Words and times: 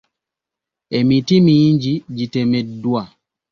Emiti 0.99 1.35
mingi 1.45 1.93
gitemeddwa. 2.17 3.01